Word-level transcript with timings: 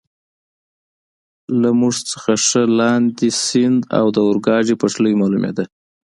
له 1.61 1.69
موږ 1.79 1.95
نه 2.09 2.35
ښه 2.47 2.63
لاندې، 2.79 3.27
سیند 3.45 3.81
او 3.97 4.05
د 4.15 4.17
اورګاډي 4.27 4.75
پټلۍ 4.81 5.13
معلومېده. 5.21 5.63